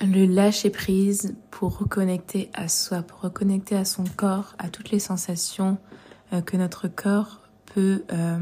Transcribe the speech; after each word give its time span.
le 0.00 0.24
lâcher 0.26 0.70
prise 0.70 1.34
pour 1.50 1.78
reconnecter 1.78 2.50
à 2.54 2.68
soi, 2.68 3.02
pour 3.02 3.20
reconnecter 3.20 3.76
à 3.76 3.84
son 3.84 4.04
corps, 4.04 4.54
à 4.58 4.68
toutes 4.68 4.90
les 4.90 4.98
sensations 4.98 5.78
euh, 6.32 6.40
que 6.40 6.56
notre 6.56 6.88
corps 6.88 7.42
peut 7.66 8.04
euh, 8.12 8.38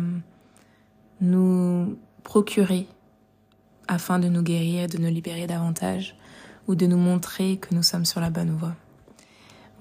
nous 1.20 1.98
procurer 2.22 2.86
afin 3.88 4.18
de 4.18 4.28
nous 4.28 4.42
guérir, 4.42 4.88
de 4.88 4.98
nous 4.98 5.08
libérer 5.08 5.46
davantage 5.46 6.16
ou 6.68 6.74
de 6.74 6.86
nous 6.86 6.98
montrer 6.98 7.56
que 7.56 7.74
nous 7.74 7.82
sommes 7.82 8.04
sur 8.04 8.20
la 8.20 8.30
bonne 8.30 8.50
voie. 8.50 8.76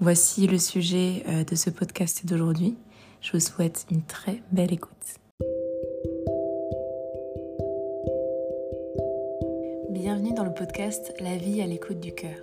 Voici 0.00 0.46
le 0.46 0.58
sujet 0.58 1.24
euh, 1.28 1.44
de 1.44 1.54
ce 1.54 1.70
podcast 1.70 2.24
d'aujourd'hui. 2.26 2.76
Je 3.20 3.32
vous 3.32 3.40
souhaite 3.40 3.86
une 3.90 4.02
très 4.02 4.42
belle 4.52 4.72
écoute. 4.72 5.17
Bienvenue 10.10 10.32
dans 10.32 10.44
le 10.44 10.54
podcast 10.54 11.12
La 11.20 11.36
vie 11.36 11.60
à 11.60 11.66
l'écoute 11.66 12.00
du 12.00 12.14
cœur. 12.14 12.38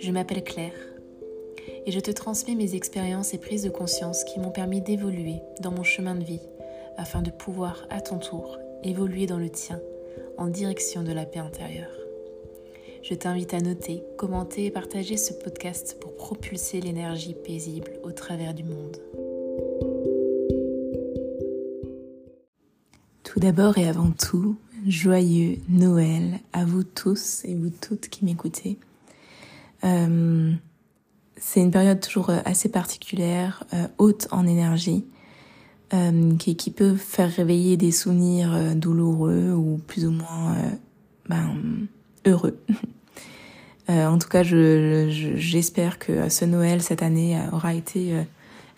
Je 0.00 0.10
m'appelle 0.10 0.42
Claire 0.42 0.74
et 1.86 1.92
je 1.92 2.00
te 2.00 2.10
transmets 2.10 2.56
mes 2.56 2.74
expériences 2.74 3.34
et 3.34 3.38
prises 3.38 3.62
de 3.62 3.70
conscience 3.70 4.24
qui 4.24 4.40
m'ont 4.40 4.50
permis 4.50 4.80
d'évoluer 4.80 5.36
dans 5.60 5.70
mon 5.70 5.84
chemin 5.84 6.16
de 6.16 6.24
vie 6.24 6.40
afin 6.96 7.22
de 7.22 7.30
pouvoir 7.30 7.86
à 7.88 8.00
ton 8.00 8.18
tour 8.18 8.58
évoluer 8.82 9.26
dans 9.26 9.38
le 9.38 9.48
tien 9.48 9.80
en 10.38 10.48
direction 10.48 11.04
de 11.04 11.12
la 11.12 11.24
paix 11.24 11.38
intérieure. 11.38 11.94
Je 13.04 13.14
t'invite 13.14 13.54
à 13.54 13.60
noter, 13.60 14.02
commenter 14.16 14.64
et 14.64 14.72
partager 14.72 15.16
ce 15.16 15.34
podcast 15.34 15.98
pour 16.00 16.16
propulser 16.16 16.80
l'énergie 16.80 17.36
paisible 17.44 17.92
au 18.02 18.10
travers 18.10 18.54
du 18.54 18.64
monde. 18.64 18.96
Tout 23.22 23.38
d'abord 23.38 23.78
et 23.78 23.86
avant 23.86 24.10
tout, 24.10 24.56
joyeux 24.88 25.58
Noël 25.68 26.40
à 26.52 26.64
vous 26.64 26.82
tous 26.82 27.44
et 27.44 27.54
vous 27.54 27.70
toutes 27.70 28.08
qui 28.08 28.24
m'écoutez. 28.24 28.78
Euh, 29.84 30.52
c'est 31.36 31.60
une 31.60 31.70
période 31.70 32.00
toujours 32.00 32.30
assez 32.30 32.68
particulière, 32.68 33.62
euh, 33.72 33.86
haute 33.98 34.26
en 34.32 34.46
énergie, 34.46 35.04
euh, 35.94 36.36
qui, 36.36 36.54
qui, 36.54 36.70
peut 36.70 36.96
faire 36.96 37.32
réveiller 37.32 37.78
des 37.78 37.92
souvenirs 37.92 38.54
euh, 38.54 38.74
douloureux 38.74 39.52
ou 39.52 39.80
plus 39.86 40.04
ou 40.04 40.10
moins 40.10 40.54
euh, 40.54 40.70
ben, 41.30 41.56
heureux. 42.26 42.58
en 43.88 44.18
tout 44.18 44.28
cas, 44.28 44.42
je, 44.42 45.08
j'espère 45.36 45.98
que 45.98 46.28
ce 46.28 46.44
Noël 46.44 46.82
cette 46.82 47.02
année 47.02 47.40
aura 47.52 47.72
été 47.72 48.22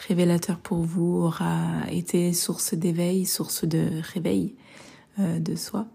révélateur 0.06 0.58
pour 0.58 0.78
vous, 0.78 1.24
aura 1.24 1.66
été 1.90 2.32
source 2.32 2.74
d'éveil, 2.74 3.26
source 3.26 3.64
de 3.64 3.88
réveil 4.14 4.54
de 5.18 5.56
soi. 5.56 5.88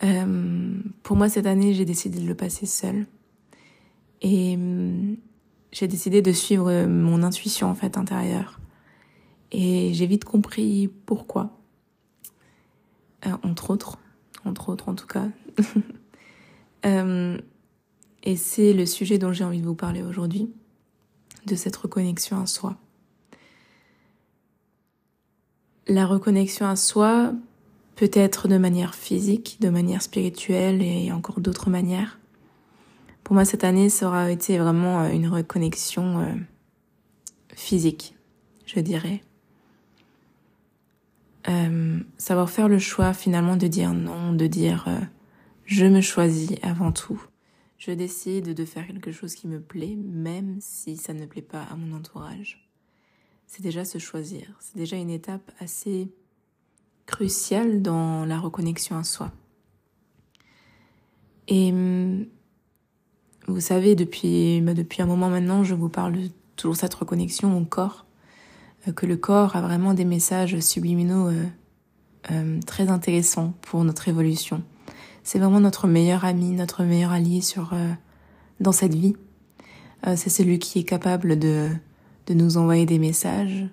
Pour 0.00 1.16
moi, 1.16 1.28
cette 1.28 1.46
année, 1.46 1.74
j'ai 1.74 1.84
décidé 1.84 2.20
de 2.20 2.26
le 2.26 2.34
passer 2.34 2.66
seule. 2.66 3.06
Et 4.22 4.58
j'ai 5.72 5.88
décidé 5.88 6.22
de 6.22 6.32
suivre 6.32 6.86
mon 6.86 7.22
intuition 7.22 7.68
en 7.68 7.74
fait 7.74 7.98
intérieure 7.98 8.60
et 9.52 9.92
j'ai 9.94 10.06
vite 10.06 10.24
compris 10.24 10.88
pourquoi. 11.06 11.58
Euh, 13.26 13.36
entre 13.42 13.70
autres, 13.70 13.98
entre 14.44 14.68
autres 14.68 14.88
en 14.88 14.94
tout 14.94 15.06
cas. 15.06 15.28
euh, 16.86 17.38
et 18.22 18.36
c'est 18.36 18.72
le 18.72 18.86
sujet 18.86 19.18
dont 19.18 19.32
j'ai 19.32 19.44
envie 19.44 19.60
de 19.60 19.66
vous 19.66 19.74
parler 19.74 20.02
aujourd'hui, 20.02 20.50
de 21.46 21.54
cette 21.54 21.76
reconnexion 21.76 22.40
à 22.40 22.46
soi. 22.46 22.76
La 25.88 26.06
reconnexion 26.06 26.66
à 26.66 26.76
soi 26.76 27.32
peut 27.96 28.10
être 28.12 28.46
de 28.46 28.58
manière 28.58 28.94
physique, 28.94 29.56
de 29.60 29.70
manière 29.70 30.02
spirituelle 30.02 30.82
et 30.82 31.10
encore 31.12 31.40
d'autres 31.40 31.70
manières. 31.70 32.18
Pour 33.24 33.34
moi, 33.34 33.44
cette 33.44 33.64
année, 33.64 33.88
ça 33.88 34.06
aura 34.06 34.30
été 34.30 34.58
vraiment 34.58 35.02
euh, 35.02 35.10
une 35.10 35.28
reconnexion 35.28 36.20
euh, 36.20 36.34
physique, 37.54 38.14
je 38.66 38.78
dirais. 38.78 39.22
Euh, 41.48 42.00
savoir 42.18 42.50
faire 42.50 42.68
le 42.68 42.78
choix 42.78 43.12
finalement 43.12 43.56
de 43.56 43.68
dire 43.68 43.92
non, 43.94 44.32
de 44.32 44.46
dire 44.46 44.84
euh, 44.88 44.98
je 45.64 45.86
me 45.86 46.00
choisis 46.00 46.52
avant 46.62 46.92
tout. 46.92 47.22
Je 47.78 47.92
décide 47.92 48.54
de 48.54 48.64
faire 48.64 48.86
quelque 48.86 49.12
chose 49.12 49.34
qui 49.34 49.46
me 49.46 49.60
plaît, 49.60 49.96
même 49.96 50.56
si 50.60 50.96
ça 50.96 51.12
ne 51.12 51.26
plaît 51.26 51.42
pas 51.42 51.62
à 51.62 51.76
mon 51.76 51.96
entourage. 51.96 52.68
C'est 53.46 53.62
déjà 53.62 53.84
se 53.84 53.98
choisir. 53.98 54.56
C'est 54.60 54.76
déjà 54.76 54.96
une 54.96 55.10
étape 55.10 55.52
assez 55.60 56.08
cruciale 57.06 57.82
dans 57.82 58.24
la 58.24 58.38
reconnexion 58.38 58.96
à 58.98 59.04
soi. 59.04 59.30
Et 61.48 61.70
hum, 61.70 62.26
vous 63.48 63.60
savez, 63.60 63.94
depuis, 63.94 64.60
bah, 64.60 64.74
depuis 64.74 65.02
un 65.02 65.06
moment 65.06 65.28
maintenant, 65.28 65.64
je 65.64 65.74
vous 65.74 65.88
parle 65.88 66.12
de 66.12 66.30
toujours 66.56 66.76
cette 66.76 66.94
reconnexion 66.94 67.56
au 67.56 67.64
corps 67.64 68.06
euh, 68.88 68.92
que 68.92 69.06
le 69.06 69.16
corps 69.16 69.56
a 69.56 69.60
vraiment 69.60 69.94
des 69.94 70.04
messages 70.04 70.58
subliminaux 70.60 71.28
euh, 71.28 71.44
euh, 72.32 72.60
très 72.66 72.88
intéressants 72.88 73.54
pour 73.62 73.84
notre 73.84 74.08
évolution. 74.08 74.62
C'est 75.22 75.38
vraiment 75.38 75.60
notre 75.60 75.86
meilleur 75.86 76.24
ami, 76.24 76.50
notre 76.52 76.84
meilleur 76.84 77.12
allié 77.12 77.40
sur 77.40 77.74
dans 78.60 78.70
cette 78.70 78.94
vie. 78.94 79.16
c'est 80.14 80.30
celui 80.30 80.60
qui 80.60 80.78
est 80.78 80.84
capable 80.84 81.36
de 81.36 81.68
de 82.28 82.34
nous 82.34 82.58
envoyer 82.58 82.86
des 82.86 83.00
messages 83.00 83.66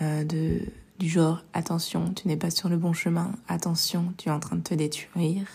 de 0.00 0.62
du 0.98 1.08
genre 1.08 1.44
attention, 1.52 2.12
tu 2.12 2.28
n'es 2.28 2.36
pas 2.36 2.50
sur 2.50 2.68
le 2.68 2.76
bon 2.76 2.92
chemin, 2.92 3.32
attention, 3.46 4.12
tu 4.16 4.28
es 4.28 4.32
en 4.32 4.40
train 4.40 4.56
de 4.56 4.62
te 4.62 4.74
détruire, 4.74 5.46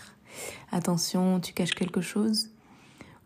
attention, 0.72 1.40
tu 1.40 1.52
caches 1.52 1.74
quelque 1.74 2.00
chose, 2.00 2.50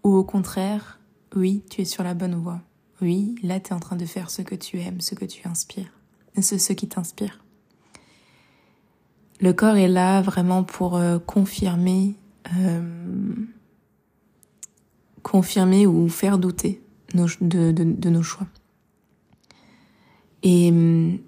ou 0.03 0.15
au 0.15 0.25
contraire, 0.25 0.99
oui, 1.35 1.63
tu 1.71 1.83
es 1.83 1.85
sur 1.85 2.03
la 2.03 2.15
bonne 2.15 2.35
voie. 2.35 2.61
Oui, 3.01 3.37
là, 3.43 3.61
tu 3.61 3.71
es 3.71 3.73
en 3.73 3.81
train 3.81 3.97
de 3.97 4.07
faire 4.07 4.31
ce 4.31 4.43
que 4.43 4.55
tu 4.55 4.81
aimes, 4.81 5.01
ce 5.01 5.15
que 5.15 5.25
tu 5.25 5.47
inspires, 5.47 5.93
ce, 6.41 6.59
ce 6.59 6.73
qui 6.73 6.89
t'inspire. 6.89 7.45
Le 9.41 9.53
corps 9.53 9.77
est 9.77 9.89
là 9.89 10.21
vraiment 10.21 10.65
pour 10.65 10.97
euh, 10.97 11.21
confirmer, 11.21 12.17
euh, 12.57 13.35
confirmer 15.23 15.87
ou 15.87 16.09
faire 16.09 16.39
douter 16.39 16.83
nos, 17.15 17.27
de, 17.41 17.71
de, 17.71 17.85
de, 17.85 18.11
nos 18.11 18.25
choix. 18.25 18.49
Et 20.43 20.71
hum, 20.71 21.19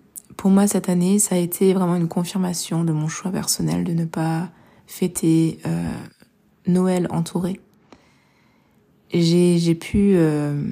pour 0.40 0.50
moi, 0.50 0.66
cette 0.66 0.88
année, 0.88 1.18
ça 1.18 1.34
a 1.34 1.38
été 1.38 1.74
vraiment 1.74 1.96
une 1.96 2.08
confirmation 2.08 2.82
de 2.82 2.92
mon 2.92 3.08
choix 3.08 3.30
personnel 3.30 3.84
de 3.84 3.92
ne 3.92 4.06
pas 4.06 4.48
fêter 4.86 5.58
euh, 5.66 5.92
Noël 6.66 7.08
entouré. 7.10 7.60
J'ai 9.12 9.74
pu 9.74 10.12
euh, 10.14 10.64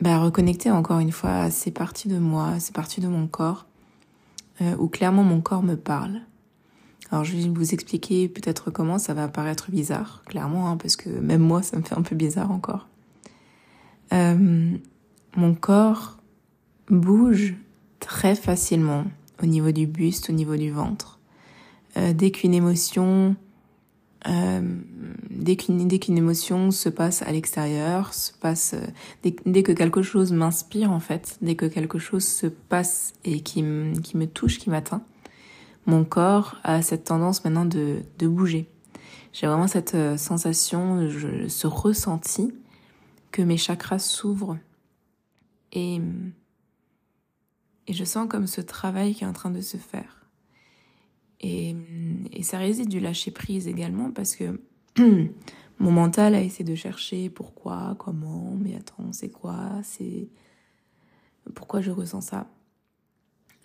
bah, 0.00 0.20
reconnecter 0.20 0.70
encore 0.70 1.00
une 1.00 1.10
fois 1.10 1.50
ces 1.50 1.72
parties 1.72 2.06
de 2.06 2.20
moi, 2.20 2.60
ces 2.60 2.70
parties 2.70 3.00
de 3.00 3.08
mon 3.08 3.26
corps, 3.26 3.66
euh, 4.60 4.76
où 4.78 4.86
clairement 4.86 5.24
mon 5.24 5.40
corps 5.40 5.64
me 5.64 5.74
parle. 5.74 6.20
Alors 7.10 7.24
je 7.24 7.36
vais 7.36 7.48
vous 7.48 7.74
expliquer 7.74 8.28
peut-être 8.28 8.70
comment 8.70 9.00
ça 9.00 9.12
va 9.12 9.26
paraître 9.26 9.72
bizarre, 9.72 10.22
clairement, 10.24 10.70
hein, 10.70 10.76
parce 10.76 10.94
que 10.94 11.08
même 11.08 11.42
moi 11.42 11.62
ça 11.62 11.76
me 11.78 11.82
fait 11.82 11.98
un 11.98 12.02
peu 12.02 12.14
bizarre 12.14 12.52
encore. 12.52 12.86
Euh, 14.12 14.70
mon 15.34 15.54
corps 15.56 16.18
bouge 16.88 17.56
très 18.02 18.34
facilement 18.34 19.04
au 19.42 19.46
niveau 19.46 19.70
du 19.70 19.86
buste, 19.86 20.28
au 20.28 20.32
niveau 20.32 20.56
du 20.56 20.70
ventre. 20.70 21.20
Euh, 21.96 22.12
dès 22.12 22.30
qu'une 22.30 22.52
émotion 22.52 23.36
euh, 24.28 24.60
dès 25.30 25.56
qu'une 25.56 25.88
dès 25.88 25.98
qu'une 25.98 26.18
émotion 26.18 26.70
se 26.70 26.88
passe 26.88 27.22
à 27.22 27.32
l'extérieur, 27.32 28.14
se 28.14 28.32
passe 28.32 28.74
euh, 28.74 28.86
dès, 29.22 29.34
dès, 29.46 29.62
que 29.62 29.72
quelque 29.72 30.02
chose 30.02 30.32
m'inspire 30.32 30.92
en 30.92 31.00
fait, 31.00 31.38
dès 31.42 31.54
que 31.54 31.66
quelque 31.66 31.98
chose 31.98 32.24
se 32.24 32.46
passe 32.46 33.14
et 33.24 33.40
qui 33.40 33.62
me 33.62 33.98
qui 34.00 34.16
me 34.16 34.26
touche, 34.26 34.58
qui 34.58 34.70
m'atteint, 34.70 35.02
mon 35.86 36.04
corps 36.04 36.56
a 36.62 36.82
cette 36.82 37.04
tendance 37.04 37.44
maintenant 37.44 37.64
de 37.64 38.00
de 38.18 38.28
bouger. 38.28 38.68
J'ai 39.32 39.46
vraiment 39.46 39.66
cette 39.66 39.94
euh, 39.94 40.16
sensation, 40.16 41.08
je, 41.08 41.48
ce 41.48 41.66
ressenti 41.66 42.52
que 43.30 43.42
mes 43.42 43.56
chakras 43.56 43.98
s'ouvrent 43.98 44.58
et 45.72 46.00
et 47.92 47.94
je 47.94 48.04
sens 48.04 48.26
comme 48.26 48.46
ce 48.46 48.62
travail 48.62 49.14
qui 49.14 49.22
est 49.22 49.26
en 49.26 49.34
train 49.34 49.50
de 49.50 49.60
se 49.60 49.76
faire. 49.76 50.24
Et, 51.40 51.76
et 52.32 52.42
ça 52.42 52.56
réside 52.56 52.88
du 52.88 53.00
lâcher 53.00 53.30
prise 53.30 53.68
également 53.68 54.10
parce 54.10 54.34
que 54.34 54.62
mon 55.78 55.90
mental 55.90 56.34
a 56.34 56.40
essayé 56.40 56.64
de 56.64 56.74
chercher 56.74 57.28
pourquoi, 57.28 57.94
comment, 57.98 58.56
mais 58.58 58.76
attends, 58.76 59.12
c'est 59.12 59.28
quoi, 59.28 59.58
c'est 59.82 60.30
pourquoi 61.54 61.82
je 61.82 61.90
ressens 61.90 62.22
ça. 62.22 62.46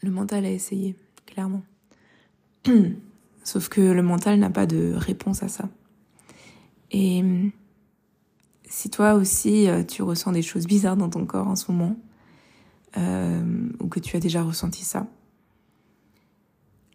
Le 0.02 0.12
mental 0.12 0.44
a 0.44 0.52
essayé, 0.52 0.98
clairement. 1.26 1.64
Sauf 3.46 3.70
que 3.70 3.80
le 3.80 4.04
mental 4.04 4.40
n'a 4.40 4.50
pas 4.50 4.66
de 4.66 4.92
réponse 4.94 5.42
à 5.42 5.48
ça. 5.48 5.70
Et 6.92 7.24
si 8.66 8.90
toi 8.90 9.14
aussi 9.14 9.70
euh, 9.70 9.86
tu 9.86 10.04
ressens 10.04 10.34
des 10.34 10.42
choses 10.42 10.68
bizarres 10.68 10.98
dans 10.98 11.10
ton 11.10 11.26
corps 11.26 11.48
en 11.48 11.56
ce 11.56 11.72
moment, 11.72 11.96
euh, 12.98 13.70
ou 13.80 13.88
que 13.88 14.00
tu 14.00 14.16
as 14.16 14.20
déjà 14.20 14.44
ressenti 14.44 14.84
ça, 14.84 15.08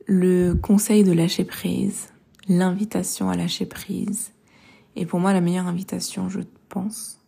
le 0.07 0.55
conseil 0.55 1.05
de 1.05 1.13
lâcher 1.13 1.45
prise, 1.45 2.09
l'invitation 2.49 3.31
à 3.31 3.37
lâcher 3.37 3.67
prise 3.67 4.33
Et 4.97 5.07
pour 5.07 5.21
moi, 5.21 5.33
la 5.33 5.41
meilleure 5.41 5.67
invitation, 5.67 6.29
je 6.29 6.41
pense. 6.69 7.19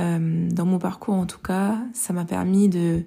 Euh, 0.00 0.48
dans 0.50 0.66
mon 0.66 0.78
parcours, 0.78 1.14
en 1.14 1.26
tout 1.26 1.38
cas, 1.38 1.78
ça 1.92 2.12
m'a 2.12 2.24
permis 2.24 2.68
de 2.68 3.04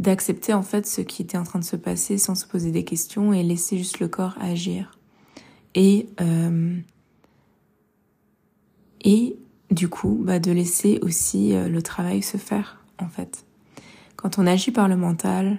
d'accepter 0.00 0.52
en 0.52 0.62
fait 0.62 0.88
ce 0.88 1.00
qui 1.00 1.22
était 1.22 1.38
en 1.38 1.44
train 1.44 1.60
de 1.60 1.64
se 1.64 1.76
passer 1.76 2.18
sans 2.18 2.34
se 2.34 2.44
poser 2.46 2.72
des 2.72 2.84
questions 2.84 3.32
et 3.32 3.44
laisser 3.44 3.78
juste 3.78 4.00
le 4.00 4.08
corps 4.08 4.36
agir. 4.40 4.98
Et 5.76 6.08
euh, 6.20 6.76
et 9.02 9.36
du 9.70 9.88
coup, 9.88 10.20
bah, 10.20 10.40
de 10.40 10.50
laisser 10.50 10.98
aussi 11.02 11.54
euh, 11.54 11.68
le 11.68 11.80
travail 11.80 12.22
se 12.22 12.36
faire 12.36 12.84
en 12.98 13.08
fait. 13.08 13.43
Quand 14.24 14.38
on 14.38 14.46
agit 14.46 14.70
par 14.70 14.88
le 14.88 14.96
mental, 14.96 15.58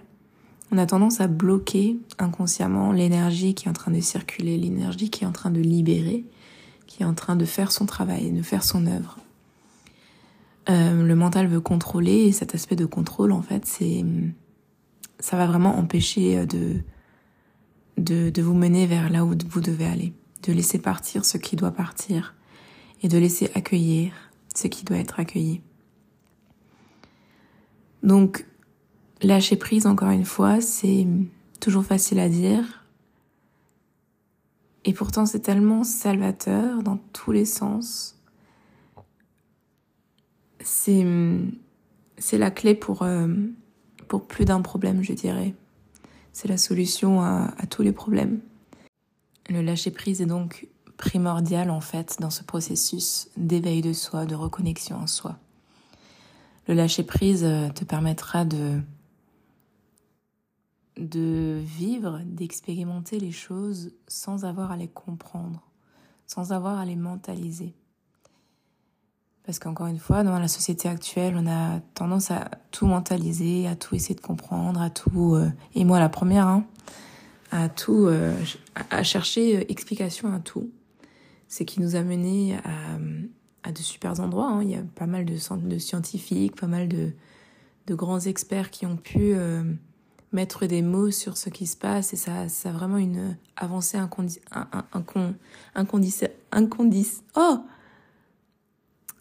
on 0.71 0.79
a 0.79 0.87
tendance 0.87 1.21
à 1.21 1.27
bloquer 1.27 1.99
inconsciemment 2.17 2.91
l'énergie 2.91 3.53
qui 3.53 3.67
est 3.67 3.69
en 3.69 3.73
train 3.73 3.91
de 3.91 3.99
circuler, 3.99 4.57
l'énergie 4.57 5.11
qui 5.11 5.23
est 5.23 5.27
en 5.27 5.31
train 5.31 5.51
de 5.51 5.59
libérer, 5.59 6.25
qui 6.87 7.03
est 7.03 7.05
en 7.05 7.13
train 7.13 7.35
de 7.35 7.45
faire 7.45 7.71
son 7.71 7.85
travail, 7.85 8.31
de 8.31 8.41
faire 8.41 8.63
son 8.63 8.87
œuvre. 8.87 9.19
Euh, 10.67 11.03
le 11.03 11.15
mental 11.15 11.45
veut 11.45 11.61
contrôler 11.61 12.23
et 12.23 12.31
cet 12.31 12.55
aspect 12.55 12.75
de 12.75 12.87
contrôle, 12.87 13.33
en 13.33 13.43
fait, 13.43 13.67
c'est, 13.67 14.03
ça 15.19 15.37
va 15.37 15.45
vraiment 15.45 15.77
empêcher 15.77 16.47
de, 16.47 16.77
de, 17.99 18.31
de 18.31 18.41
vous 18.41 18.55
mener 18.55 18.87
vers 18.87 19.11
là 19.11 19.25
où 19.25 19.35
vous 19.47 19.61
devez 19.61 19.85
aller, 19.85 20.11
de 20.41 20.51
laisser 20.51 20.79
partir 20.79 21.23
ce 21.23 21.37
qui 21.37 21.55
doit 21.55 21.69
partir 21.69 22.33
et 23.03 23.09
de 23.09 23.17
laisser 23.19 23.51
accueillir 23.53 24.11
ce 24.55 24.65
qui 24.65 24.85
doit 24.85 24.97
être 24.97 25.19
accueilli. 25.19 25.61
Donc, 28.01 28.47
lâcher 29.21 29.55
prise, 29.55 29.85
encore 29.85 30.09
une 30.09 30.25
fois, 30.25 30.61
c'est 30.61 31.07
toujours 31.59 31.85
facile 31.85 32.19
à 32.19 32.29
dire. 32.29 32.85
Et 34.83 34.93
pourtant, 34.93 35.25
c'est 35.25 35.39
tellement 35.39 35.83
salvateur 35.83 36.83
dans 36.83 36.97
tous 37.11 37.31
les 37.31 37.45
sens. 37.45 38.19
C'est, 40.59 41.05
c'est 42.17 42.37
la 42.37 42.51
clé 42.51 42.75
pour, 42.75 43.01
euh, 43.01 43.27
pour 44.07 44.27
plus 44.27 44.45
d'un 44.45 44.61
problème, 44.61 45.03
je 45.03 45.13
dirais. 45.13 45.53
C'est 46.33 46.47
la 46.47 46.57
solution 46.57 47.21
à, 47.21 47.53
à 47.57 47.65
tous 47.65 47.81
les 47.81 47.91
problèmes. 47.91 48.41
Le 49.49 49.61
lâcher 49.61 49.91
prise 49.91 50.21
est 50.21 50.25
donc 50.25 50.67
primordial, 50.97 51.69
en 51.69 51.81
fait, 51.81 52.17
dans 52.19 52.29
ce 52.29 52.43
processus 52.43 53.29
d'éveil 53.37 53.81
de 53.81 53.93
soi, 53.93 54.25
de 54.25 54.35
reconnexion 54.35 54.97
en 54.97 55.07
soi. 55.07 55.37
Le 56.67 56.73
lâcher 56.73 57.03
prise 57.03 57.43
euh, 57.43 57.69
te 57.69 57.83
permettra 57.83 58.45
de 58.45 58.81
de 60.97 61.61
vivre, 61.63 62.21
d'expérimenter 62.25 63.19
les 63.19 63.31
choses 63.31 63.91
sans 64.07 64.45
avoir 64.45 64.71
à 64.71 64.77
les 64.77 64.87
comprendre, 64.87 65.61
sans 66.27 66.53
avoir 66.53 66.77
à 66.77 66.85
les 66.85 66.95
mentaliser. 66.95 67.73
Parce 69.45 69.59
qu'encore 69.59 69.87
une 69.87 69.99
fois, 69.99 70.23
dans 70.23 70.39
la 70.39 70.47
société 70.47 70.89
actuelle, 70.89 71.35
on 71.37 71.45
a 71.45 71.79
tendance 71.93 72.31
à 72.31 72.49
tout 72.71 72.87
mentaliser, 72.87 73.67
à 73.67 73.75
tout 73.75 73.93
essayer 73.93 74.15
de 74.15 74.21
comprendre, 74.21 74.81
à 74.81 74.89
tout, 74.89 75.35
euh, 75.35 75.51
et 75.75 75.85
moi 75.85 75.99
la 75.99 76.09
première, 76.09 76.47
hein, 76.47 76.65
à 77.51 77.69
tout, 77.69 78.05
euh, 78.07 78.35
à 78.89 79.03
chercher 79.03 79.71
explication 79.71 80.33
à 80.33 80.39
tout. 80.39 80.71
C'est 81.47 81.63
qui 81.63 81.79
nous 81.79 81.95
a 81.95 82.01
mené 82.01 82.57
à, 83.63 83.71
de 83.71 83.77
super 83.77 84.19
endroits. 84.19 84.49
Hein. 84.49 84.63
Il 84.63 84.71
y 84.71 84.75
a 84.75 84.81
pas 84.95 85.05
mal 85.05 85.25
de, 85.25 85.35
de 85.35 85.77
scientifiques, 85.77 86.59
pas 86.59 86.67
mal 86.67 86.87
de, 86.87 87.13
de 87.87 87.95
grands 87.95 88.19
experts 88.19 88.71
qui 88.71 88.85
ont 88.85 88.97
pu 88.97 89.33
euh, 89.33 89.63
mettre 90.35 90.65
des 90.65 90.81
mots 90.81 91.11
sur 91.11 91.37
ce 91.37 91.49
qui 91.49 91.65
se 91.65 91.77
passe 91.77 92.13
et 92.13 92.17
ça, 92.17 92.49
ça 92.49 92.69
a 92.69 92.71
vraiment 92.71 92.97
une 92.97 93.37
avancée 93.55 93.97
incondi 93.97 94.39
un, 94.51 94.67
incondis 95.73 96.21
incondis 96.51 97.21
oh 97.35 97.59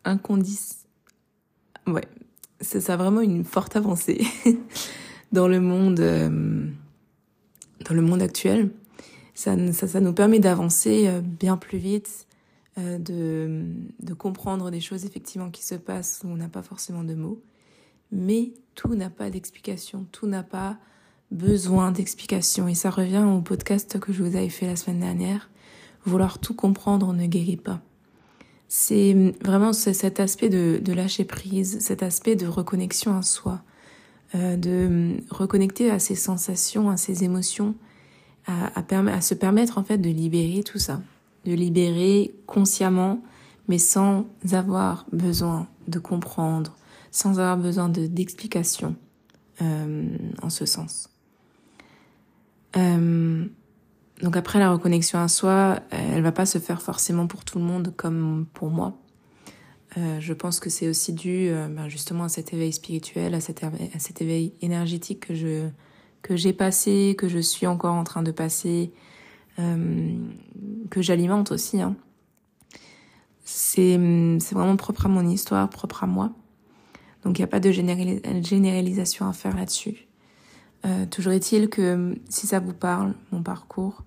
incondis 0.05 0.77
ouais 1.87 2.07
ça, 2.61 2.81
ça 2.81 2.97
vraiment 2.97 3.21
une 3.21 3.45
forte 3.45 3.77
avancée 3.77 4.27
dans 5.33 5.49
le 5.49 5.61
monde 5.61 6.01
euh, 6.01 6.67
dans 7.89 7.95
le 7.95 8.03
monde 8.03 8.23
actuel 8.23 8.71
ça, 9.35 9.57
ça, 9.73 9.89
ça 9.89 10.01
nous 10.01 10.13
permet 10.13 10.41
d'avancer 10.41 11.07
euh, 11.07 11.21
bien 11.21 11.57
plus 11.57 11.79
vite 11.79 12.27
euh, 12.77 12.99
de, 12.99 13.67
de 14.01 14.15
comprendre 14.15 14.73
des 14.73 14.81
choses 14.81 15.05
effectivement 15.05 15.49
qui 15.51 15.65
se 15.65 15.77
passent 15.77 16.23
où 16.25 16.29
on 16.29 16.37
n'a 16.37 16.49
pas 16.49 16.63
forcément 16.63 17.05
de 17.05 17.15
mots. 17.15 17.41
Mais 18.11 18.53
tout 18.75 18.97
n'a 18.97 19.11
pas 19.11 19.31
d'explication, 19.31 20.07
tout 20.11 20.27
n'a 20.27 20.43
pas 20.43 20.79
besoin 21.35 21.91
d'explication. 21.91 22.69
Et 22.69 22.75
ça 22.75 22.91
revient 22.91 23.25
au 23.25 23.41
podcast 23.43 23.99
que 24.01 24.13
je 24.13 24.23
vous 24.23 24.37
avais 24.37 24.49
fait 24.49 24.67
la 24.67 24.77
semaine 24.77 25.01
dernière. 25.01 25.51
Vouloir 26.07 26.39
tout 26.39 26.55
comprendre 26.55 27.13
ne 27.13 27.27
guérit 27.27 27.57
pas. 27.57 27.81
C'est 28.69 29.35
vraiment 29.43 29.73
cet 29.73 30.21
aspect 30.21 30.49
de, 30.49 30.93
lâcher 30.93 31.25
prise, 31.25 31.79
cet 31.81 32.03
aspect 32.03 32.35
de 32.35 32.47
reconnexion 32.47 33.17
à 33.17 33.23
soi, 33.23 33.63
euh, 34.35 34.57
de 34.57 35.17
reconnecter 35.31 35.91
à 35.91 35.99
ses 35.99 36.15
sensations, 36.15 36.89
à 36.89 36.97
ses 36.97 37.25
émotions, 37.25 37.75
à, 38.47 39.21
se 39.21 39.35
permettre 39.35 39.79
en 39.79 39.85
fait 39.85 39.99
de 39.99 40.11
libérer 40.11 40.63
tout 40.63 40.79
ça 40.79 41.01
de 41.45 41.53
libérer 41.53 42.35
consciemment, 42.47 43.23
mais 43.69 43.79
sans 43.79 44.27
avoir 44.53 45.07
besoin 45.13 45.69
de 45.89 45.99
comprendre, 45.99 46.77
sans 47.11 47.39
avoir 47.39 47.57
besoin 47.57 47.89
de 47.89 48.07
d'explication 48.07 48.97
euh, 49.63 50.17
en 50.43 50.51
ce 50.51 50.67
sens. 50.67 51.14
Euh, 52.77 53.45
donc 54.23 54.37
après 54.37 54.59
la 54.59 54.71
reconnexion 54.71 55.19
à 55.19 55.29
soi, 55.29 55.81
elle 55.91 56.23
va 56.23 56.33
pas 56.33 56.47
se 56.47 56.59
faire 56.59 56.83
forcément 56.83 57.27
pour 57.27 57.45
tout 57.45 57.59
le 57.59 57.65
monde 57.65 57.93
comme 57.97 58.47
pour 58.53 58.71
moi. 58.71 58.97
Euh, 59.97 60.21
je 60.21 60.33
pense 60.33 60.59
que 60.61 60.71
c'est 60.71 60.89
aussi 60.89 61.13
dû 61.13 61.49
euh, 61.49 61.69
ben 61.69 61.89
justement 61.89 62.25
à 62.25 62.29
cet 62.29 62.53
éveil 62.53 62.73
spirituel, 62.73 63.35
à 63.35 63.41
cet, 63.41 63.63
à 63.63 63.71
cet 63.99 64.23
éveil 64.23 64.53
énergétique 64.61 65.21
que 65.29 65.35
je 65.35 65.69
que 66.23 66.37
j'ai 66.37 66.55
passé, 66.55 67.15
que 67.19 67.29
je 67.29 67.39
suis 67.39 67.67
encore 67.67 67.95
en 67.95 68.03
train 68.03 68.23
de 68.23 68.31
passer, 68.31 68.93
euh, 69.59 70.17
que 70.91 71.03
j'alimente 71.03 71.53
aussi. 71.53 71.83
Hein. 71.83 71.97
C'est 73.45 73.99
vraiment 73.99 74.77
propre 74.77 75.05
à 75.05 75.09
mon 75.11 75.29
histoire, 75.29 75.69
propre 75.69 76.03
à 76.03 76.07
moi. 76.07 76.33
Donc 77.25 77.39
il 77.39 77.43
n'y 77.43 77.45
a 77.45 77.49
pas 77.49 77.61
de 77.61 77.71
généralisation 77.71 79.29
à 79.29 79.35
faire 79.35 79.55
là-dessus. 79.55 80.04
Euh, 80.85 81.07
toujours 81.07 81.33
est-il 81.33 81.69
que 81.69 82.15
si 82.29 82.47
ça 82.47 82.61
vous 82.61 82.75
parle, 82.75 83.15
mon 83.33 83.43
parcours, 83.43 84.03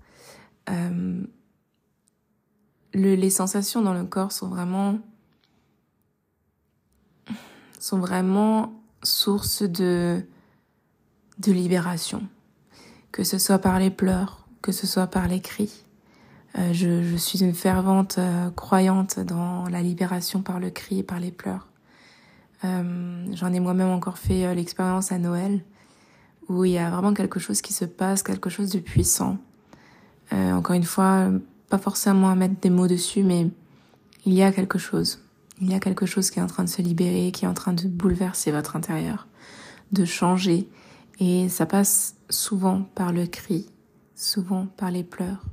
le, 0.67 1.25
les 2.93 3.29
sensations 3.29 3.81
dans 3.81 3.93
le 3.93 4.03
corps 4.03 4.31
sont 4.31 4.49
vraiment 4.49 4.99
sont 7.79 7.99
vraiment 7.99 8.73
source 9.03 9.63
de 9.63 10.25
de 11.39 11.51
libération, 11.51 12.27
que 13.11 13.23
ce 13.23 13.37
soit 13.37 13.59
par 13.59 13.79
les 13.79 13.91
pleurs, 13.91 14.47
que 14.61 14.71
ce 14.71 14.87
soit 14.87 15.07
par 15.07 15.27
les 15.27 15.39
cris. 15.39 15.83
Euh, 16.57 16.73
je, 16.73 17.15
suis 17.17 17.43
une 17.43 17.53
fervente 17.53 18.17
euh, 18.17 18.49
croyante 18.51 19.19
dans 19.19 19.67
la 19.69 19.81
libération 19.81 20.41
par 20.41 20.59
le 20.59 20.69
cri 20.69 20.99
et 20.99 21.03
par 21.03 21.19
les 21.19 21.31
pleurs. 21.31 21.67
Euh, 22.63 23.25
J'en 23.33 23.53
ai 23.53 23.59
moi-même 23.59 23.89
encore 23.89 24.17
fait 24.17 24.55
l'expérience 24.55 25.11
à 25.11 25.19
Noël, 25.19 25.63
où 26.49 26.65
il 26.65 26.71
y 26.71 26.77
a 26.77 26.89
vraiment 26.89 27.13
quelque 27.13 27.39
chose 27.39 27.61
qui 27.61 27.73
se 27.73 27.85
passe, 27.85 28.23
quelque 28.23 28.49
chose 28.49 28.69
de 28.69 28.79
puissant. 28.79 29.37
Euh, 30.33 30.51
encore 30.53 30.75
une 30.75 30.83
fois, 30.83 31.29
pas 31.69 31.77
forcément 31.77 32.29
à 32.29 32.35
mettre 32.35 32.59
des 32.61 32.69
mots 32.69 32.87
dessus, 32.87 33.23
mais 33.23 33.47
il 34.25 34.33
y 34.33 34.43
a 34.43 34.51
quelque 34.51 34.77
chose. 34.77 35.19
Il 35.61 35.71
y 35.71 35.73
a 35.73 35.79
quelque 35.79 36.05
chose 36.05 36.29
qui 36.29 36.39
est 36.39 36.41
en 36.41 36.47
train 36.47 36.63
de 36.63 36.69
se 36.69 36.81
libérer, 36.81 37.31
qui 37.31 37.45
est 37.45 37.47
en 37.47 37.53
train 37.53 37.73
de 37.73 37.87
bouleverser 37.87 38.51
votre 38.51 38.75
intérieur, 38.75 39.27
de 39.91 40.05
changer. 40.05 40.69
Et 41.19 41.49
ça 41.49 41.65
passe 41.65 42.15
souvent 42.29 42.83
par 42.95 43.11
le 43.11 43.25
cri, 43.25 43.69
souvent 44.15 44.67
par 44.77 44.91
les 44.91 45.03
pleurs. 45.03 45.43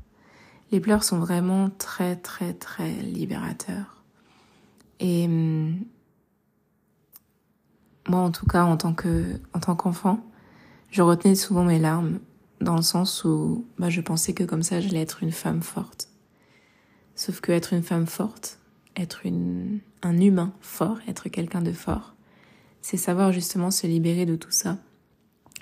Les 0.73 0.81
pleurs 0.81 1.05
sont 1.05 1.19
vraiment 1.19 1.71
très 1.71 2.17
très 2.17 2.53
très 2.53 2.91
libérateurs. 2.91 4.03
Et 5.01 5.27
hum, 5.27 5.77
moi 8.09 8.21
en 8.21 8.31
tout 8.31 8.47
cas 8.47 8.65
en 8.65 8.77
tant 8.77 8.93
que 8.93 9.41
en 9.53 9.61
tant 9.61 9.77
qu'enfant, 9.77 10.25
je 10.95 11.03
retenais 11.03 11.35
souvent 11.35 11.65
mes 11.65 11.81
larmes 11.81 12.21
dans 12.61 12.77
le 12.77 12.83
sens 12.83 13.25
où 13.25 13.67
bah, 13.79 13.91
je 13.91 14.01
pensais 14.01 14.33
que 14.33 14.45
comme 14.45 14.63
ça 14.63 14.81
j'allais 14.81 15.01
être 15.01 15.25
une 15.25 15.33
femme 15.33 15.61
forte. 15.61 16.09
Sauf 17.17 17.41
que 17.41 17.51
être 17.51 17.73
une 17.73 17.83
femme 17.83 18.07
forte, 18.07 18.61
être 18.95 19.27
une 19.27 19.81
un 20.03 20.21
humain 20.21 20.53
fort, 20.61 20.99
être 21.09 21.29
quelqu'un 21.29 21.63
de 21.63 21.73
fort, 21.73 22.15
c'est 22.81 22.97
savoir 22.97 23.33
justement 23.33 23.73
se 23.73 23.89
libérer 23.89 24.25
de 24.25 24.37
tout 24.37 24.53
ça, 24.53 24.79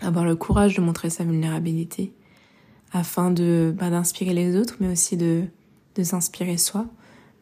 avoir 0.03 0.27
le 0.27 0.37
courage 0.37 0.77
de 0.77 0.83
montrer 0.83 1.09
sa 1.09 1.25
vulnérabilité 1.25 2.13
afin 2.93 3.31
de 3.31 3.75
bah, 3.75 3.89
d'inspirer 3.89 4.35
les 4.35 4.55
autres, 4.55 4.77
mais 4.81 4.93
aussi 4.93 5.17
de, 5.17 5.45
de 5.95 6.03
s'inspirer 6.03 6.59
soi, 6.59 6.85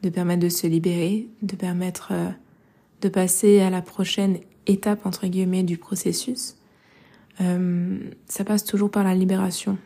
de 0.02 0.10
permettre 0.10 0.42
de 0.44 0.48
se 0.48 0.68
libérer, 0.68 1.28
de 1.42 1.56
permettre 1.56 2.10
euh, 2.12 2.30
de 3.00 3.08
passer 3.08 3.58
à 3.58 3.68
la 3.68 3.82
prochaine 3.82 4.38
étape 4.68 5.06
entre 5.06 5.26
guillemets 5.26 5.64
du 5.64 5.76
processus. 5.76 6.54
Euh, 7.40 7.98
ça 8.26 8.44
passe 8.44 8.64
toujours 8.64 8.90
par 8.90 9.04
la 9.04 9.14
libération. 9.14 9.78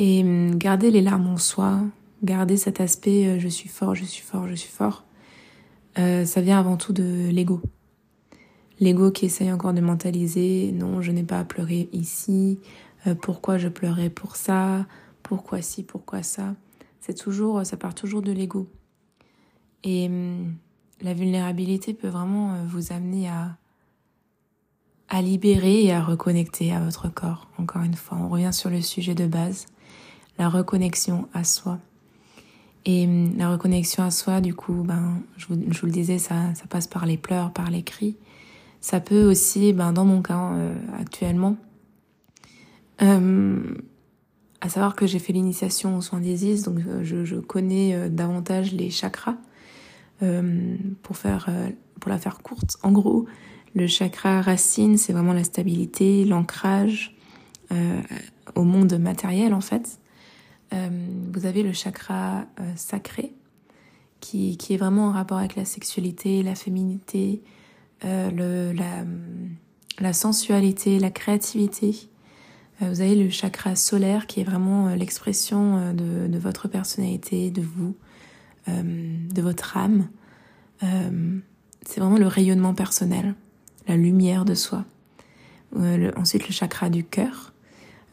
Et 0.00 0.22
hum, 0.22 0.56
garder 0.56 0.90
les 0.90 1.02
larmes 1.02 1.28
en 1.28 1.36
soi, 1.36 1.82
garder 2.22 2.56
cet 2.56 2.80
aspect 2.80 3.26
euh, 3.26 3.38
je 3.38 3.48
suis 3.48 3.68
fort, 3.68 3.94
je 3.94 4.04
suis 4.04 4.22
fort, 4.22 4.48
je 4.48 4.54
suis 4.54 4.70
fort, 4.70 5.04
euh, 5.98 6.24
ça 6.24 6.40
vient 6.40 6.58
avant 6.58 6.78
tout 6.78 6.94
de 6.94 7.28
l'ego. 7.30 7.60
L'ego 8.78 9.10
qui 9.10 9.26
essaye 9.26 9.52
encore 9.52 9.74
de 9.74 9.82
mentaliser 9.82 10.72
non, 10.72 11.02
je 11.02 11.12
n'ai 11.12 11.22
pas 11.22 11.38
à 11.38 11.44
pleurer 11.44 11.90
ici, 11.92 12.58
euh, 13.06 13.14
pourquoi 13.14 13.58
je 13.58 13.68
pleurais 13.68 14.08
pour 14.08 14.36
ça, 14.36 14.86
pourquoi 15.22 15.60
ci, 15.60 15.82
pourquoi 15.82 16.22
ça. 16.22 16.54
C'est 17.00 17.14
toujours, 17.14 17.64
ça 17.66 17.76
part 17.76 17.94
toujours 17.94 18.22
de 18.22 18.32
l'ego. 18.32 18.68
Et 19.84 20.06
hum, 20.06 20.54
la 21.02 21.12
vulnérabilité 21.12 21.92
peut 21.92 22.08
vraiment 22.08 22.64
vous 22.66 22.92
amener 22.92 23.28
à, 23.28 23.56
à 25.10 25.20
libérer 25.20 25.84
et 25.84 25.92
à 25.92 26.02
reconnecter 26.02 26.72
à 26.72 26.80
votre 26.80 27.12
corps. 27.12 27.48
Encore 27.58 27.82
une 27.82 27.94
fois, 27.94 28.18
on 28.18 28.28
revient 28.28 28.52
sur 28.52 28.70
le 28.70 28.80
sujet 28.80 29.14
de 29.14 29.26
base, 29.26 29.66
la 30.38 30.48
reconnexion 30.48 31.28
à 31.34 31.44
soi. 31.44 31.78
Et 32.86 33.04
hum, 33.06 33.36
la 33.36 33.50
reconnexion 33.50 34.02
à 34.02 34.10
soi, 34.10 34.40
du 34.40 34.54
coup, 34.54 34.84
ben, 34.84 35.20
je 35.36 35.46
vous, 35.48 35.56
le 35.56 35.92
disais, 35.92 36.18
ça, 36.18 36.54
ça 36.54 36.66
passe 36.68 36.86
par 36.86 37.04
les 37.04 37.16
pleurs, 37.16 37.52
par 37.52 37.70
les 37.70 37.82
cris. 37.82 38.16
Ça 38.80 39.00
peut 39.00 39.28
aussi, 39.28 39.74
ben, 39.74 39.92
dans 39.92 40.06
mon 40.06 40.22
cas 40.22 40.52
euh, 40.54 40.74
actuellement, 40.98 41.56
euh, 43.02 43.74
à 44.60 44.68
savoir 44.68 44.94
que 44.94 45.06
j'ai 45.06 45.18
fait 45.18 45.32
l'initiation 45.32 45.96
aux 45.96 46.02
soins 46.02 46.20
d'Isis, 46.20 46.62
donc 46.62 46.78
euh, 46.86 47.02
je, 47.02 47.36
connais 47.36 47.94
euh, 47.94 48.08
davantage 48.08 48.72
les 48.72 48.90
chakras. 48.90 49.36
Euh, 50.22 50.76
pour 51.02 51.16
faire, 51.16 51.48
pour 51.98 52.10
la 52.10 52.18
faire 52.18 52.40
courte, 52.42 52.76
en 52.82 52.92
gros, 52.92 53.24
le 53.74 53.86
chakra 53.86 54.42
racine, 54.42 54.96
c'est 54.98 55.12
vraiment 55.12 55.32
la 55.32 55.44
stabilité, 55.44 56.24
l'ancrage 56.24 57.16
au 58.56 58.64
monde 58.64 58.98
matériel 58.98 59.54
en 59.54 59.60
fait. 59.60 60.00
vous 60.72 61.46
avez 61.46 61.62
le 61.62 61.72
chakra 61.72 62.46
sacré, 62.74 63.32
qui, 64.18 64.56
qui 64.56 64.74
est 64.74 64.76
vraiment 64.76 65.06
en 65.06 65.12
rapport 65.12 65.38
avec 65.38 65.54
la 65.54 65.64
sexualité, 65.64 66.42
la 66.42 66.56
féminité, 66.56 67.42
la, 68.02 69.04
sensualité, 70.12 70.98
la 70.98 71.10
créativité, 71.10 72.10
euh, 72.82 72.88
vous 72.88 73.00
avez 73.00 73.14
le 73.14 73.30
chakra 73.30 73.76
solaire 73.76 74.26
qui 74.26 74.40
est 74.40 74.44
vraiment 74.44 74.88
euh, 74.88 74.96
l'expression 74.96 75.76
euh, 75.76 76.28
de, 76.28 76.38
votre 76.38 76.68
personnalité, 76.68 77.50
de 77.50 77.62
vous, 77.62 77.96
de 78.68 79.42
votre 79.42 79.76
âme. 79.76 80.08
c'est 80.80 81.98
vraiment 81.98 82.18
le 82.18 82.28
rayonnement 82.28 82.72
personnel, 82.72 83.34
la 83.88 83.96
lumière 83.96 84.44
de 84.44 84.54
soi. 84.54 84.84
ensuite, 86.16 86.46
le 86.46 86.52
chakra 86.52 86.90
du 86.90 87.04
cœur. 87.04 87.52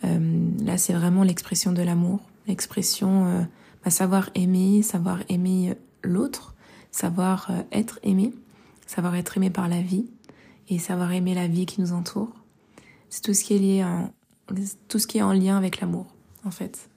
là, 0.03 0.77
c'est 0.77 0.93
vraiment 0.93 1.23
l'expression 1.23 1.71
de 1.71 1.81
l'amour, 1.81 2.21
l'expression 2.47 3.47
bah, 3.83 3.89
savoir 3.89 4.29
aimer, 4.35 4.81
savoir 4.81 5.19
aimer 5.29 5.75
l'autre, 6.03 6.55
savoir 6.91 7.51
être 7.71 7.99
aimé, 8.03 8.33
savoir 8.85 9.15
être 9.15 9.37
aimé 9.37 9.49
par 9.49 9.67
la 9.67 9.81
vie 9.81 10.05
et 10.69 10.79
savoir 10.79 11.11
aimer 11.11 11.33
la 11.33 11.47
vie 11.47 11.65
qui 11.65 11.81
nous 11.81 11.93
entoure. 11.93 12.33
C'est 13.09 13.21
tout 13.21 13.33
ce 13.33 13.43
qui 13.43 13.55
est 13.55 13.59
lié 13.59 13.83
tout 14.87 14.99
ce 14.99 15.07
qui 15.07 15.17
est 15.17 15.21
en 15.21 15.33
lien 15.33 15.57
avec 15.57 15.81
l'amour, 15.81 16.07
en 16.45 16.51
fait. 16.51 16.89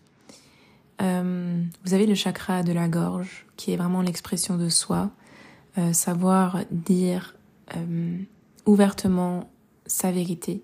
Euh, 1.02 1.62
vous 1.84 1.94
avez 1.94 2.06
le 2.06 2.14
chakra 2.14 2.62
de 2.62 2.72
la 2.72 2.88
gorge, 2.88 3.46
qui 3.56 3.72
est 3.72 3.76
vraiment 3.76 4.02
l'expression 4.02 4.56
de 4.56 4.68
soi, 4.68 5.10
euh, 5.78 5.92
savoir 5.92 6.60
dire 6.70 7.36
euh, 7.76 8.18
ouvertement 8.66 9.50
sa 9.86 10.10
vérité, 10.10 10.62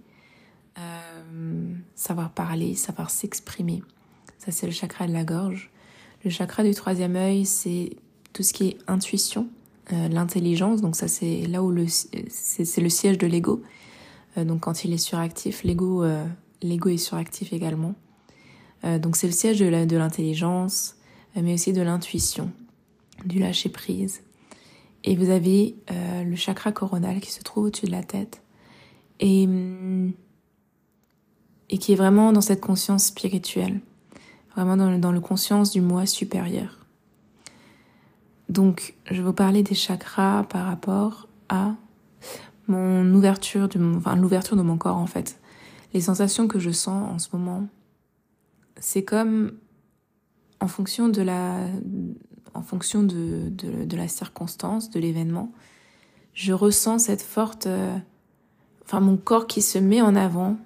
euh, 0.79 1.75
savoir 1.95 2.31
parler, 2.31 2.75
savoir 2.75 3.11
s'exprimer. 3.11 3.83
Ça, 4.39 4.53
c'est 4.53 4.67
le 4.67 4.73
chakra 4.73 5.07
de 5.07 5.13
la 5.13 5.25
gorge. 5.25 5.71
Le 6.25 6.31
chakra 6.31 6.63
du 6.63 6.75
troisième 6.75 7.17
œil, 7.17 7.45
c'est 7.45 7.97
tout 8.33 8.43
ce 8.43 8.53
qui 8.53 8.69
est 8.69 8.79
intuition, 8.87 9.49
euh, 9.93 10.09
l'intelligence. 10.09 10.81
Donc 10.83 10.97
ça, 10.97 11.09
c'est 11.09 11.43
là 11.47 11.63
où 11.63 11.75
c'est 11.87 12.81
le 12.81 12.89
siège 12.89 13.19
de 13.19 13.27
l'ego. 13.27 13.63
donc 14.37 14.61
quand 14.61 14.85
il 14.85 14.93
est 14.93 14.99
suractif, 14.99 15.65
l'ego 15.65 16.05
l'ego 16.63 16.89
est 16.89 16.97
suractif 16.97 17.53
également. 17.53 17.95
Euh, 18.85 18.99
donc 18.99 19.17
c'est 19.17 19.27
le 19.27 19.33
siège 19.33 19.59
de 19.59 19.97
l'intelligence, 19.97 20.97
euh, 21.37 21.41
mais 21.43 21.55
aussi 21.55 21.73
de 21.73 21.83
l'intuition, 21.83 22.51
du 23.25 23.39
lâcher 23.39 23.69
prise. 23.69 24.23
Et 25.07 25.15
vous 25.15 25.31
avez 25.31 25.77
euh, 25.91 26.25
le 26.25 26.37
chakra 26.37 26.73
coronal 26.73 27.21
qui 27.21 27.31
se 27.31 27.41
trouve 27.41 27.67
au-dessus 27.67 27.87
de 27.87 27.93
la 27.93 28.03
tête. 28.03 28.43
Et, 29.21 29.47
mm, 29.47 30.13
qui 31.81 31.93
est 31.93 31.97
vraiment 31.97 32.33
dans 32.33 32.41
cette 32.41 32.61
conscience 32.61 33.07
spirituelle, 33.07 33.81
vraiment 34.55 34.77
dans 34.77 35.13
le, 35.13 35.21
conscience 35.21 35.71
du 35.71 35.81
moi 35.81 36.07
supérieur. 36.07 36.85
Donc 38.49 38.95
je 39.11 39.17
vais 39.17 39.23
vous 39.23 39.33
parler 39.33 39.63
des 39.63 39.75
chakras 39.75 40.45
par 40.45 40.67
rapport 40.67 41.29
à 41.49 41.75
mon 42.67 43.13
ouverture, 43.15 43.69
de 43.69 43.97
enfin 43.97 44.17
l'ouverture 44.17 44.57
de 44.57 44.63
mon 44.63 44.79
corps 44.79 44.97
en 44.97 45.07
fait. 45.07 45.39
Les 45.93 46.01
sensations 46.01 46.49
que 46.49 46.59
je 46.59 46.71
sens 46.71 47.11
en 47.13 47.19
ce 47.19 47.29
moment, 47.33 47.69
c'est 48.79 49.05
comme 49.05 49.53
en 50.61 50.69
fonction 50.69 51.09
de 51.09 51.23
la, 51.23 51.67
en 52.55 52.63
fonction 52.63 53.03
de, 53.03 53.49
de, 53.51 53.85
de 53.85 53.97
la 53.97 54.09
circonstance, 54.09 54.91
de 54.91 55.01
l'événement, 55.01 55.53
je 56.37 56.53
ressens 56.53 57.01
cette 57.01 57.23
forte, 57.23 57.67
euh, 57.67 57.97
enfin 58.85 59.01
mon 59.01 59.17
corps 59.17 59.47
qui 59.47 59.63
se 59.63 59.79
met 59.79 60.03
en 60.03 60.15
avant, 60.15 60.57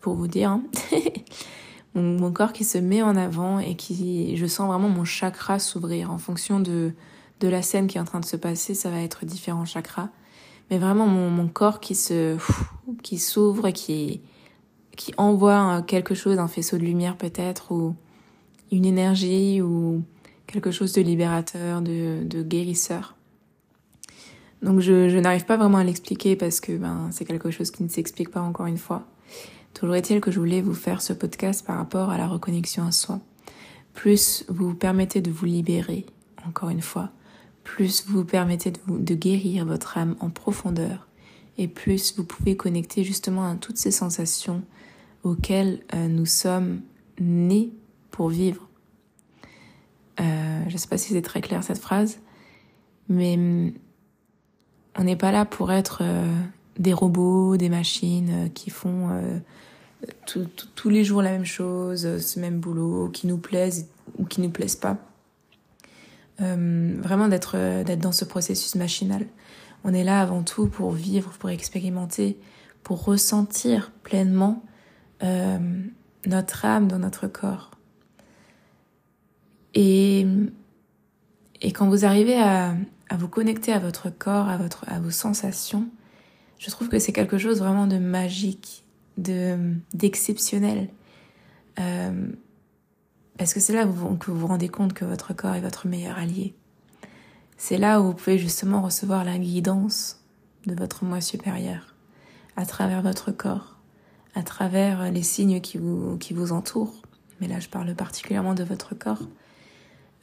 pour 0.00 0.14
vous 0.14 0.28
dire, 0.28 0.50
hein. 0.50 0.62
mon, 1.94 2.30
corps 2.30 2.52
qui 2.52 2.64
se 2.64 2.78
met 2.78 3.02
en 3.02 3.16
avant 3.16 3.58
et 3.58 3.74
qui, 3.74 4.36
je 4.36 4.46
sens 4.46 4.68
vraiment 4.68 4.88
mon 4.88 5.04
chakra 5.04 5.58
s'ouvrir 5.58 6.10
en 6.10 6.18
fonction 6.18 6.60
de, 6.60 6.92
de 7.40 7.48
la 7.48 7.62
scène 7.62 7.86
qui 7.86 7.96
est 7.96 8.00
en 8.00 8.04
train 8.04 8.20
de 8.20 8.26
se 8.26 8.36
passer, 8.36 8.74
ça 8.74 8.90
va 8.90 9.00
être 9.00 9.24
différents 9.24 9.64
chakras, 9.64 10.10
mais 10.70 10.78
vraiment 10.78 11.06
mon, 11.06 11.30
mon 11.30 11.48
corps 11.48 11.80
qui 11.80 11.94
se, 11.94 12.36
qui 13.02 13.18
s'ouvre 13.18 13.68
et 13.68 13.72
qui, 13.72 14.20
qui 14.96 15.14
envoie 15.16 15.82
quelque 15.82 16.14
chose, 16.14 16.38
un 16.38 16.48
faisceau 16.48 16.76
de 16.76 16.82
lumière 16.82 17.16
peut-être, 17.16 17.72
ou 17.72 17.94
une 18.70 18.84
énergie, 18.84 19.62
ou 19.62 20.02
quelque 20.52 20.70
chose 20.70 20.92
de 20.92 21.00
libérateur, 21.02 21.80
de, 21.80 22.24
de 22.24 22.42
guérisseur. 22.42 23.16
Donc 24.62 24.80
je, 24.80 25.08
je 25.08 25.18
n'arrive 25.18 25.44
pas 25.44 25.56
vraiment 25.56 25.78
à 25.78 25.84
l'expliquer 25.84 26.36
parce 26.36 26.60
que 26.60 26.76
ben, 26.76 27.08
c'est 27.10 27.24
quelque 27.24 27.50
chose 27.50 27.70
qui 27.70 27.82
ne 27.82 27.88
s'explique 27.88 28.30
pas 28.30 28.42
encore 28.42 28.66
une 28.66 28.78
fois. 28.78 29.06
Toujours 29.74 29.96
est-il 29.96 30.20
que 30.20 30.30
je 30.30 30.38
voulais 30.38 30.60
vous 30.60 30.74
faire 30.74 31.00
ce 31.00 31.12
podcast 31.12 31.66
par 31.66 31.78
rapport 31.78 32.10
à 32.10 32.18
la 32.18 32.28
reconnexion 32.28 32.84
à 32.84 32.92
soi. 32.92 33.20
Plus 33.94 34.44
vous 34.48 34.68
vous 34.68 34.74
permettez 34.74 35.20
de 35.20 35.30
vous 35.30 35.46
libérer, 35.46 36.06
encore 36.46 36.68
une 36.68 36.82
fois, 36.82 37.10
plus 37.64 38.04
vous 38.06 38.18
vous 38.18 38.24
permettez 38.24 38.70
de, 38.70 38.78
vous, 38.86 38.98
de 38.98 39.14
guérir 39.14 39.64
votre 39.66 39.98
âme 39.98 40.16
en 40.20 40.30
profondeur, 40.30 41.08
et 41.58 41.68
plus 41.68 42.14
vous 42.16 42.24
pouvez 42.24 42.56
connecter 42.56 43.04
justement 43.04 43.50
à 43.50 43.56
toutes 43.56 43.78
ces 43.78 43.90
sensations 43.90 44.62
auquel 45.24 45.80
euh, 45.94 46.08
nous 46.08 46.26
sommes 46.26 46.80
nés 47.20 47.72
pour 48.10 48.28
vivre. 48.28 48.68
Euh, 50.62 50.68
je 50.68 50.74
ne 50.74 50.78
sais 50.78 50.88
pas 50.88 50.98
si 50.98 51.12
c'est 51.12 51.22
très 51.22 51.40
clair 51.40 51.62
cette 51.62 51.78
phrase, 51.78 52.18
mais 53.08 53.36
mm, 53.36 53.72
on 54.98 55.04
n'est 55.04 55.16
pas 55.16 55.32
là 55.32 55.44
pour 55.44 55.72
être 55.72 56.00
euh, 56.02 56.26
des 56.78 56.92
robots, 56.92 57.56
des 57.56 57.68
machines 57.68 58.50
qui 58.54 58.70
font 58.70 59.10
tous 60.26 60.88
les 60.88 61.04
jours 61.04 61.22
la 61.22 61.30
même 61.30 61.44
chose, 61.44 62.18
ce 62.18 62.40
même 62.40 62.60
boulot, 62.60 63.08
qui 63.10 63.26
nous 63.26 63.38
plaisent 63.38 63.88
ou 64.18 64.24
qui 64.24 64.40
nous 64.40 64.50
plaisent 64.50 64.76
pas. 64.76 64.96
vraiment 66.38 67.28
d'être 67.28 67.84
dans 67.96 68.12
ce 68.12 68.24
processus 68.24 68.74
machinal. 68.74 69.26
On 69.84 69.92
est 69.94 70.04
là 70.04 70.20
avant 70.20 70.42
tout 70.42 70.66
pour 70.66 70.92
vivre, 70.92 71.30
pour 71.38 71.50
expérimenter, 71.50 72.38
pour 72.82 73.04
ressentir 73.04 73.90
pleinement 74.02 74.62
euh, 75.22 75.58
notre 76.26 76.64
âme 76.64 76.88
dans 76.88 76.98
notre 76.98 77.26
corps. 77.26 77.71
Et, 79.74 80.26
et 81.60 81.72
quand 81.72 81.88
vous 81.88 82.04
arrivez 82.04 82.38
à, 82.38 82.74
à 83.08 83.16
vous 83.16 83.28
connecter 83.28 83.72
à 83.72 83.78
votre 83.78 84.10
corps, 84.10 84.48
à, 84.48 84.56
votre, 84.56 84.84
à 84.88 85.00
vos 85.00 85.10
sensations, 85.10 85.88
je 86.58 86.70
trouve 86.70 86.88
que 86.88 86.98
c'est 86.98 87.12
quelque 87.12 87.38
chose 87.38 87.58
vraiment 87.58 87.86
de 87.86 87.98
magique, 87.98 88.84
de 89.18 89.74
d'exceptionnel. 89.94 90.88
Euh, 91.78 92.28
parce 93.38 93.54
que 93.54 93.60
c'est 93.60 93.72
là 93.72 93.84
que 93.84 93.88
vous, 93.88 94.18
vous 94.26 94.38
vous 94.38 94.46
rendez 94.46 94.68
compte 94.68 94.92
que 94.92 95.04
votre 95.04 95.34
corps 95.34 95.54
est 95.54 95.60
votre 95.60 95.86
meilleur 95.86 96.18
allié. 96.18 96.54
C'est 97.56 97.78
là 97.78 98.00
où 98.00 98.06
vous 98.06 98.14
pouvez 98.14 98.38
justement 98.38 98.82
recevoir 98.82 99.24
la 99.24 99.38
guidance 99.38 100.20
de 100.66 100.74
votre 100.74 101.04
moi 101.04 101.20
supérieur 101.20 101.94
à 102.56 102.66
travers 102.66 103.02
votre 103.02 103.32
corps 103.32 103.72
à 104.34 104.42
travers 104.42 105.10
les 105.10 105.22
signes 105.22 105.60
qui 105.60 105.78
vous, 105.78 106.16
qui 106.18 106.32
vous 106.32 106.52
entourent. 106.52 107.02
Mais 107.40 107.48
là, 107.48 107.60
je 107.60 107.68
parle 107.68 107.94
particulièrement 107.94 108.54
de 108.54 108.64
votre 108.64 108.94
corps. 108.94 109.22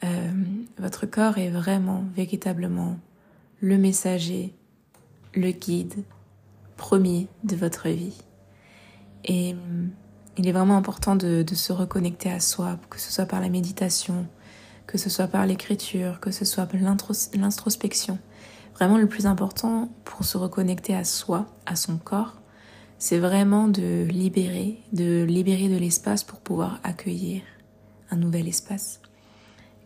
Euh, 0.04 0.30
votre 0.78 1.06
corps 1.06 1.38
est 1.38 1.50
vraiment, 1.50 2.04
véritablement 2.14 2.98
le 3.60 3.76
messager, 3.76 4.54
le 5.34 5.50
guide 5.50 6.04
premier 6.76 7.28
de 7.44 7.56
votre 7.56 7.88
vie. 7.88 8.16
Et 9.24 9.54
il 10.38 10.48
est 10.48 10.52
vraiment 10.52 10.76
important 10.76 11.16
de, 11.16 11.42
de 11.42 11.54
se 11.54 11.72
reconnecter 11.72 12.30
à 12.30 12.40
soi, 12.40 12.78
que 12.88 12.98
ce 12.98 13.12
soit 13.12 13.26
par 13.26 13.40
la 13.40 13.50
méditation, 13.50 14.26
que 14.86 14.96
ce 14.96 15.10
soit 15.10 15.26
par 15.26 15.46
l'écriture, 15.46 16.20
que 16.20 16.30
ce 16.30 16.44
soit 16.44 16.66
par 16.66 16.80
l'introspection. 16.80 18.18
Vraiment 18.74 18.96
le 18.96 19.06
plus 19.06 19.26
important 19.26 19.90
pour 20.04 20.24
se 20.24 20.38
reconnecter 20.38 20.94
à 20.94 21.04
soi, 21.04 21.46
à 21.66 21.76
son 21.76 21.98
corps, 21.98 22.40
c'est 22.98 23.18
vraiment 23.18 23.68
de 23.68 24.06
libérer, 24.10 24.78
de 24.92 25.24
libérer 25.24 25.68
de 25.68 25.76
l'espace 25.76 26.22
pour 26.22 26.40
pouvoir 26.40 26.80
accueillir 26.82 27.42
un 28.10 28.16
nouvel 28.16 28.48
espace. 28.48 29.00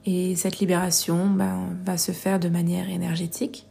Et 0.06 0.36
cette 0.36 0.58
libération 0.58 1.30
ben, 1.30 1.76
va 1.84 1.96
se 1.96 2.12
faire 2.12 2.38
de 2.38 2.48
manière 2.48 2.90
énergétique, 2.90 3.66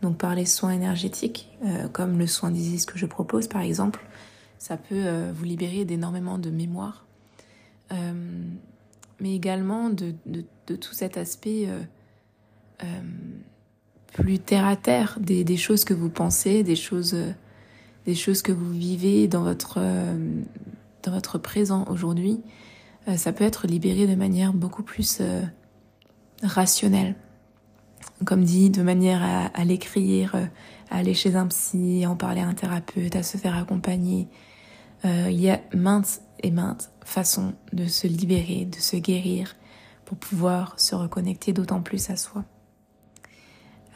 donc 0.00 0.16
par 0.16 0.34
les 0.34 0.46
soins 0.46 0.70
énergétiques, 0.70 1.50
euh, 1.64 1.88
comme 1.88 2.18
le 2.18 2.26
soin 2.26 2.50
d'Isis 2.50 2.86
que 2.86 2.98
je 2.98 3.06
propose 3.06 3.48
par 3.48 3.60
exemple. 3.62 4.04
Ça 4.58 4.76
peut 4.78 4.94
euh, 4.94 5.32
vous 5.34 5.44
libérer 5.44 5.84
d'énormément 5.84 6.38
de 6.38 6.48
mémoire, 6.48 7.06
euh, 7.92 8.12
mais 9.20 9.34
également 9.34 9.90
de, 9.90 10.14
de, 10.24 10.76
tout 10.76 10.94
cet 10.94 11.18
aspect 11.18 11.68
plus 14.14 14.38
terre 14.38 14.66
à 14.66 14.76
terre, 14.76 15.18
des, 15.20 15.44
des, 15.44 15.56
choses 15.56 15.84
que 15.84 15.94
vous 15.94 16.08
pensez, 16.08 16.62
des 16.62 16.76
choses, 16.76 17.16
des 18.06 18.14
choses 18.14 18.42
que 18.42 18.52
vous 18.52 18.70
vivez 18.70 19.28
dans 19.28 19.42
votre, 19.42 19.80
dans 21.02 21.12
votre 21.12 21.38
présent 21.38 21.84
aujourd'hui. 21.88 22.40
ça 23.16 23.32
peut 23.32 23.44
être 23.44 23.66
libéré 23.66 24.06
de 24.06 24.14
manière 24.14 24.52
beaucoup 24.52 24.82
plus 24.82 25.20
rationnel. 26.42 27.14
Comme 28.24 28.44
dit, 28.44 28.70
de 28.70 28.82
manière 28.82 29.22
à, 29.22 29.64
l'écrire, 29.64 30.34
à 30.90 30.96
aller 30.96 31.14
chez 31.14 31.36
un 31.36 31.46
psy, 31.48 32.04
à 32.04 32.10
en 32.10 32.16
parler 32.16 32.40
à 32.40 32.48
un 32.48 32.54
thérapeute, 32.54 33.16
à 33.16 33.22
se 33.22 33.36
faire 33.36 33.56
accompagner. 33.56 34.28
Euh, 35.04 35.28
il 35.30 35.40
y 35.40 35.50
a 35.50 35.60
maintes 35.74 36.20
et 36.42 36.50
maintes 36.50 36.90
façons 37.04 37.54
de 37.72 37.86
se 37.86 38.06
libérer, 38.06 38.64
de 38.64 38.76
se 38.76 38.96
guérir, 38.96 39.56
pour 40.04 40.16
pouvoir 40.16 40.78
se 40.78 40.94
reconnecter 40.94 41.52
d'autant 41.52 41.82
plus 41.82 42.10
à 42.10 42.16
soi. 42.16 42.44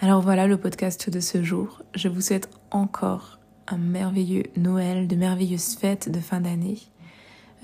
Alors 0.00 0.20
voilà 0.20 0.46
le 0.46 0.56
podcast 0.56 1.10
de 1.10 1.20
ce 1.20 1.42
jour. 1.42 1.82
Je 1.94 2.08
vous 2.08 2.20
souhaite 2.20 2.50
encore 2.70 3.38
un 3.66 3.78
merveilleux 3.78 4.44
Noël, 4.56 5.08
de 5.08 5.16
merveilleuses 5.16 5.74
fêtes 5.74 6.10
de 6.10 6.20
fin 6.20 6.40
d'année. 6.40 6.78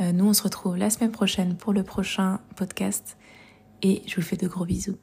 Euh, 0.00 0.12
nous, 0.12 0.26
on 0.26 0.32
se 0.32 0.42
retrouve 0.42 0.76
la 0.76 0.90
semaine 0.90 1.12
prochaine 1.12 1.56
pour 1.56 1.72
le 1.72 1.82
prochain 1.82 2.40
podcast 2.56 3.16
et 3.84 4.02
je 4.06 4.16
vous 4.16 4.22
fais 4.22 4.36
de 4.36 4.48
gros 4.48 4.64
bisous. 4.64 4.98